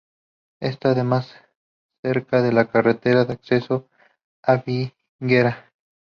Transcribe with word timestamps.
Esta 0.59 0.89
además 0.93 1.31
cerca 2.01 2.41
de 2.41 2.51
la 2.51 2.65
carretera 2.71 3.23
de 3.25 3.33
acceso 3.33 3.87
a 4.41 4.55
Viguera 4.63 5.71